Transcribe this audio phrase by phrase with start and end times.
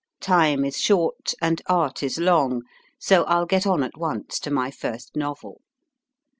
[0.19, 2.63] Time is short, and art is long,
[2.97, 5.61] so I ll get on at once to my first novel.